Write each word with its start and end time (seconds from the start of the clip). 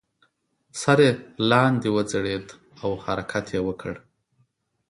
سر 0.81 0.99
یې 1.05 1.11
لاندې 1.49 1.89
وځړید 1.95 2.45
او 2.81 2.91
حرکت 3.03 3.45
یې 3.55 3.61
وکړ. 3.67 3.93